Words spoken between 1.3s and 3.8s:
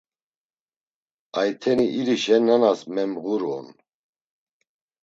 Ayteni irişe nanas memğuru on.